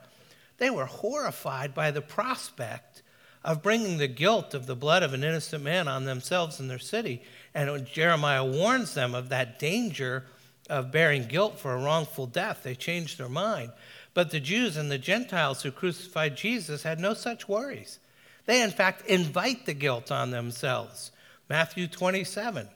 [0.58, 3.00] they were horrified by the prospect
[3.42, 6.78] of bringing the guilt of the blood of an innocent man on themselves and their
[6.78, 7.22] city.
[7.54, 10.24] And when Jeremiah warns them of that danger
[10.68, 13.72] of bearing guilt for a wrongful death, they changed their mind.
[14.12, 17.98] But the Jews and the Gentiles who crucified Jesus had no such worries.
[18.44, 21.12] They, in fact, invite the guilt on themselves.
[21.48, 22.68] Matthew 27.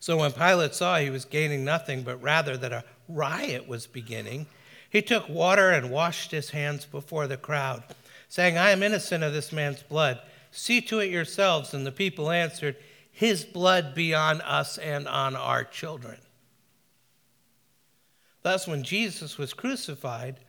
[0.00, 4.46] So when Pilate saw he was gaining nothing, but rather that a riot was beginning,
[4.90, 7.82] he took water and washed his hands before the crowd,
[8.28, 10.20] saying, I am innocent of this man's blood.
[10.50, 11.74] See to it yourselves.
[11.74, 12.76] And the people answered,
[13.10, 16.18] His blood be on us and on our children.
[18.42, 20.40] Thus, when Jesus was crucified,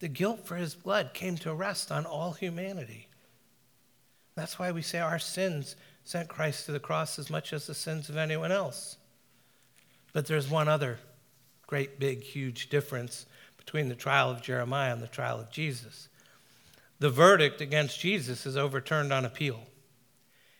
[0.00, 3.08] the guilt for his blood came to rest on all humanity.
[4.34, 5.76] That's why we say our sins
[6.08, 8.96] sent Christ to the cross as much as the sins of anyone else.
[10.14, 10.98] But there's one other
[11.66, 13.26] great, big, huge difference
[13.58, 16.08] between the trial of Jeremiah and the trial of Jesus.
[16.98, 19.60] The verdict against Jesus is overturned on appeal.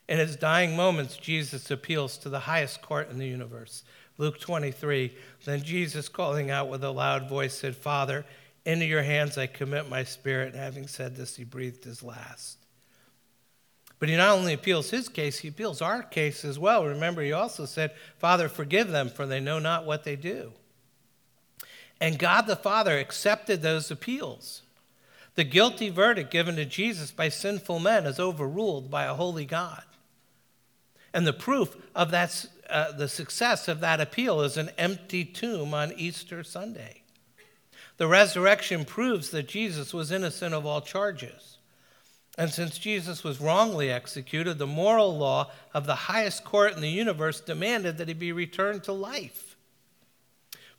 [0.06, 3.84] In his dying moments, Jesus appeals to the highest court in the universe.
[4.18, 5.16] Luke 23.
[5.46, 8.26] Then Jesus, calling out with a loud voice, said, Father,
[8.66, 10.52] into your hands I commit my spirit.
[10.52, 12.57] And having said this, he breathed his last.
[13.98, 16.86] But he not only appeals his case, he appeals our case as well.
[16.86, 20.52] Remember, he also said, Father, forgive them, for they know not what they do.
[22.00, 24.62] And God the Father accepted those appeals.
[25.34, 29.82] The guilty verdict given to Jesus by sinful men is overruled by a holy God.
[31.12, 35.74] And the proof of that, uh, the success of that appeal is an empty tomb
[35.74, 37.02] on Easter Sunday.
[37.96, 41.57] The resurrection proves that Jesus was innocent of all charges.
[42.38, 46.88] And since Jesus was wrongly executed, the moral law of the highest court in the
[46.88, 49.56] universe demanded that he be returned to life.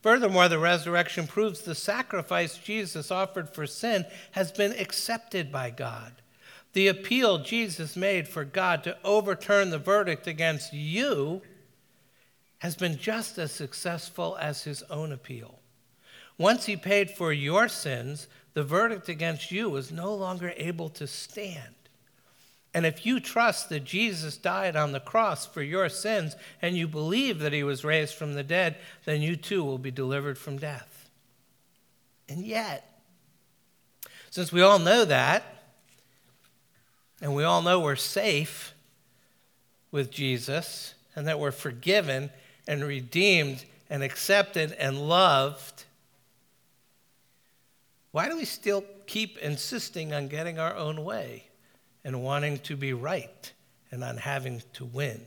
[0.01, 6.13] Furthermore, the resurrection proves the sacrifice Jesus offered for sin has been accepted by God.
[6.71, 11.41] The appeal Jesus made for God to overturn the verdict against you
[12.59, 15.59] has been just as successful as his own appeal.
[16.37, 21.07] Once he paid for your sins, the verdict against you is no longer able to
[21.07, 21.75] stand.
[22.73, 26.87] And if you trust that Jesus died on the cross for your sins and you
[26.87, 28.75] believe that he was raised from the dead,
[29.05, 31.09] then you too will be delivered from death.
[32.27, 33.01] And yet,
[34.29, 35.43] since we all know that,
[37.21, 38.73] and we all know we're safe
[39.91, 42.29] with Jesus, and that we're forgiven
[42.67, 45.85] and redeemed and accepted and loved,
[48.11, 51.45] why do we still keep insisting on getting our own way
[52.03, 53.51] and wanting to be right
[53.91, 55.21] and on having to win?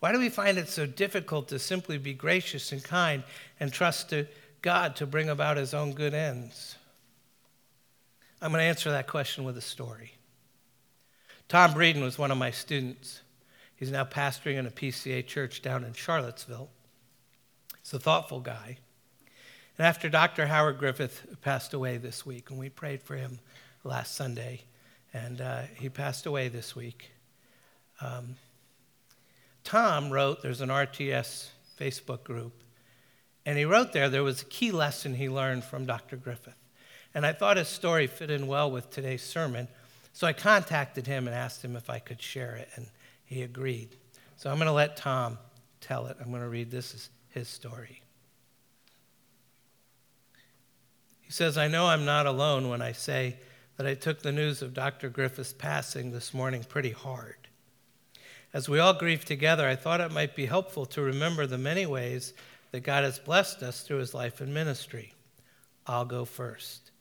[0.00, 3.22] Why do we find it so difficult to simply be gracious and kind
[3.60, 4.26] and trust to
[4.60, 6.76] God to bring about his own good ends?
[8.42, 10.12] I'm going to answer that question with a story.
[11.48, 13.22] Tom Breeden was one of my students.
[13.76, 16.68] He's now pastoring in a PCA church down in Charlottesville.
[17.82, 18.78] He's a thoughtful guy.
[19.76, 20.46] And after Dr.
[20.46, 23.40] Howard Griffith passed away this week, and we prayed for him
[23.82, 24.62] last Sunday,
[25.12, 27.10] and uh, he passed away this week,
[28.00, 28.36] um,
[29.64, 31.48] Tom wrote, there's an RTS
[31.78, 32.52] Facebook group,
[33.44, 36.16] and he wrote there there was a key lesson he learned from Dr.
[36.16, 36.54] Griffith.
[37.14, 39.66] And I thought his story fit in well with today's sermon,
[40.12, 42.86] so I contacted him and asked him if I could share it, and
[43.24, 43.88] he agreed.
[44.36, 45.38] So I'm going to let Tom
[45.80, 46.16] tell it.
[46.20, 48.03] I'm going to read this is his story.
[51.24, 53.36] He says, I know I'm not alone when I say
[53.76, 55.08] that I took the news of Dr.
[55.08, 57.36] Griffith's passing this morning pretty hard.
[58.52, 61.86] As we all grieve together, I thought it might be helpful to remember the many
[61.86, 62.34] ways
[62.70, 65.12] that God has blessed us through his life and ministry.
[65.86, 66.92] I'll go first.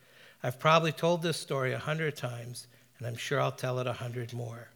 [0.42, 2.68] I've probably told this story a hundred times,
[2.98, 4.70] and I'm sure I'll tell it a hundred more.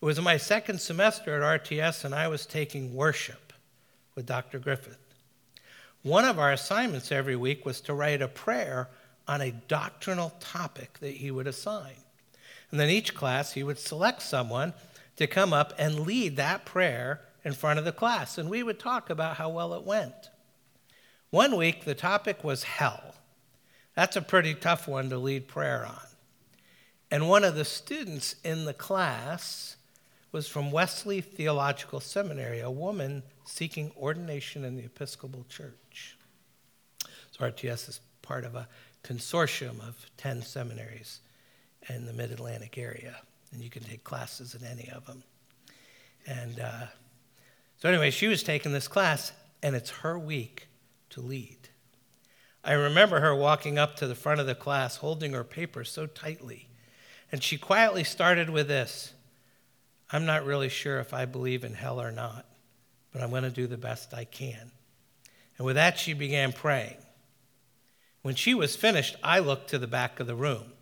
[0.00, 3.52] It was my second semester at RTS, and I was taking worship
[4.16, 4.58] with Dr.
[4.58, 5.11] Griffith.
[6.02, 8.88] One of our assignments every week was to write a prayer
[9.28, 11.94] on a doctrinal topic that he would assign.
[12.70, 14.74] And then each class, he would select someone
[15.16, 18.36] to come up and lead that prayer in front of the class.
[18.36, 20.30] And we would talk about how well it went.
[21.30, 23.14] One week, the topic was hell.
[23.94, 26.06] That's a pretty tough one to lead prayer on.
[27.10, 29.76] And one of the students in the class
[30.32, 35.81] was from Wesley Theological Seminary, a woman seeking ordination in the Episcopal Church.
[37.42, 38.68] RTS is part of a
[39.04, 41.20] consortium of 10 seminaries
[41.88, 43.16] in the mid Atlantic area,
[43.52, 45.22] and you can take classes in any of them.
[46.26, 46.86] And uh,
[47.78, 49.32] so, anyway, she was taking this class,
[49.62, 50.68] and it's her week
[51.10, 51.58] to lead.
[52.64, 56.06] I remember her walking up to the front of the class, holding her paper so
[56.06, 56.68] tightly.
[57.32, 59.14] And she quietly started with this
[60.12, 62.44] I'm not really sure if I believe in hell or not,
[63.12, 64.70] but I'm going to do the best I can.
[65.56, 66.96] And with that, she began praying.
[68.22, 70.72] When she was finished, I looked to the back of the room.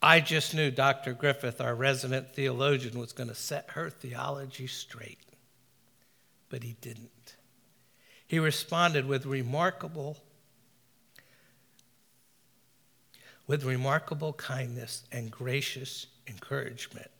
[0.00, 1.12] I just knew Dr.
[1.12, 5.18] Griffith, our resident theologian, was going to set her theology straight.
[6.48, 7.36] But he didn't.
[8.26, 10.18] He responded with remarkable
[13.48, 17.10] with remarkable kindness and gracious encouragement.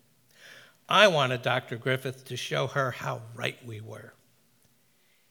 [0.88, 1.76] I wanted Dr.
[1.76, 4.12] Griffith to show her how right we were.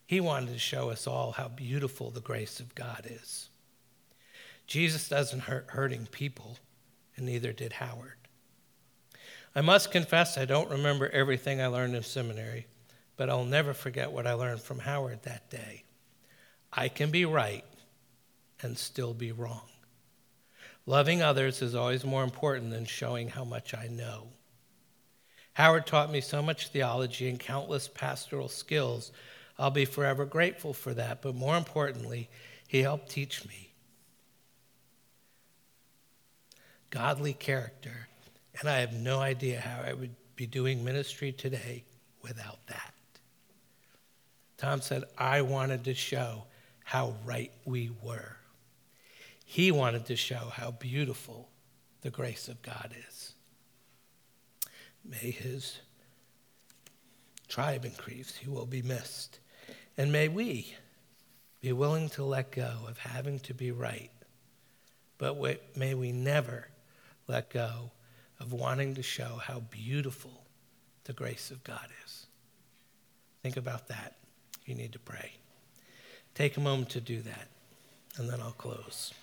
[0.07, 3.49] He wanted to show us all how beautiful the grace of God is.
[4.67, 6.57] Jesus doesn't hurt hurting people,
[7.15, 8.13] and neither did Howard.
[9.55, 12.67] I must confess, I don't remember everything I learned in seminary,
[13.15, 15.83] but I'll never forget what I learned from Howard that day.
[16.71, 17.65] I can be right
[18.61, 19.69] and still be wrong.
[20.85, 24.27] Loving others is always more important than showing how much I know.
[25.53, 29.11] Howard taught me so much theology and countless pastoral skills
[29.59, 31.21] I'll be forever grateful for that.
[31.21, 32.29] But more importantly,
[32.67, 33.66] he helped teach me
[36.89, 38.07] godly character.
[38.59, 41.83] And I have no idea how I would be doing ministry today
[42.21, 42.93] without that.
[44.57, 46.45] Tom said, I wanted to show
[46.83, 48.37] how right we were.
[49.45, 51.49] He wanted to show how beautiful
[52.01, 53.33] the grace of God is.
[55.05, 55.79] May his
[57.47, 58.35] tribe increase.
[58.35, 59.39] He will be missed.
[59.97, 60.75] And may we
[61.61, 64.11] be willing to let go of having to be right,
[65.17, 65.37] but
[65.75, 66.67] may we never
[67.27, 67.91] let go
[68.39, 70.45] of wanting to show how beautiful
[71.05, 72.27] the grace of God is.
[73.43, 74.15] Think about that.
[74.65, 75.33] You need to pray.
[76.35, 77.47] Take a moment to do that,
[78.17, 79.13] and then I'll close.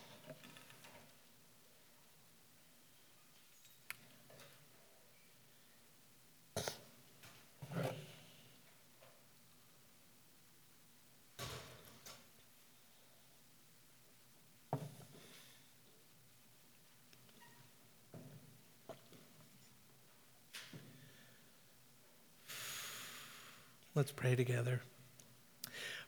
[23.97, 24.81] Let's pray together.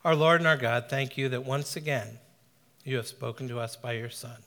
[0.04, 2.18] Our Lord and our God, thank you that once again
[2.84, 4.38] you have spoken to us by your Son.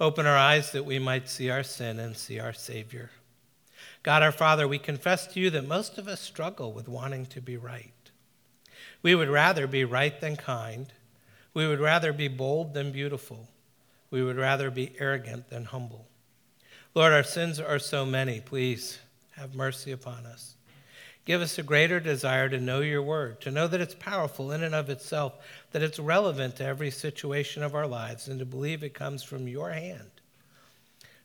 [0.00, 3.10] Open our eyes that we might see our sin and see our Savior.
[4.02, 7.42] God our Father, we confess to you that most of us struggle with wanting to
[7.42, 7.92] be right.
[9.02, 10.86] We would rather be right than kind.
[11.52, 13.48] We would rather be bold than beautiful.
[14.10, 16.06] We would rather be arrogant than humble.
[16.94, 18.40] Lord, our sins are so many.
[18.40, 18.98] Please
[19.32, 20.54] have mercy upon us.
[21.30, 24.64] Give us a greater desire to know your word, to know that it's powerful in
[24.64, 25.34] and of itself,
[25.70, 29.46] that it's relevant to every situation of our lives, and to believe it comes from
[29.46, 30.10] your hand.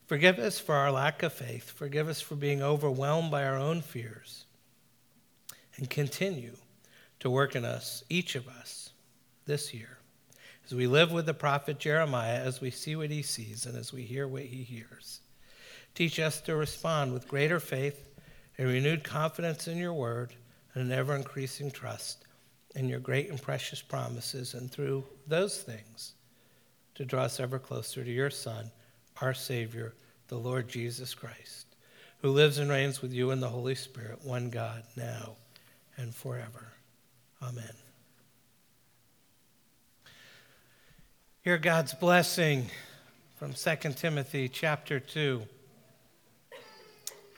[0.06, 1.72] Forgive us for our lack of faith.
[1.72, 4.46] Forgive us for being overwhelmed by our own fears.
[5.78, 6.58] And continue
[7.20, 8.92] to work in us, each of us,
[9.48, 9.98] this year,
[10.68, 13.92] as we live with the prophet Jeremiah, as we see what he sees and as
[13.92, 15.22] we hear what he hears.
[15.96, 18.15] Teach us to respond with greater faith
[18.58, 20.34] a renewed confidence in your word,
[20.74, 22.26] and an ever increasing trust
[22.76, 26.14] in your great and precious promises, and through those things
[26.96, 28.72] to draw us ever closer to your Son,
[29.22, 29.94] our Savior,
[30.28, 31.68] the Lord Jesus Christ,
[32.22, 35.36] who lives and reigns with you in the Holy Spirit, one God, now
[35.98, 36.74] and forever.
[37.42, 37.74] Amen.
[41.42, 42.70] Hear God's blessing
[43.36, 45.44] from 2 Timothy chapter 2.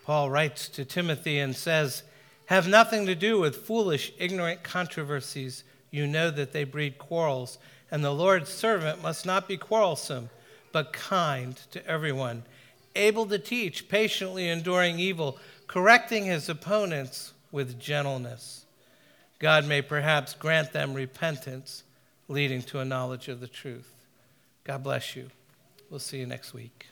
[0.07, 2.03] Paul writes to Timothy and says,
[2.45, 5.65] Have nothing to do with foolish, ignorant controversies.
[5.91, 7.57] You know that they breed quarrels,
[7.91, 10.29] and the Lord's servant must not be quarrelsome,
[10.71, 12.43] but kind to everyone,
[12.95, 15.37] able to teach, patiently enduring evil,
[15.67, 18.65] correcting his opponents with gentleness.
[19.39, 21.83] God may perhaps grant them repentance,
[22.29, 23.91] leading to a knowledge of the truth.
[24.63, 25.31] God bless you.
[25.89, 26.87] We'll see you next week.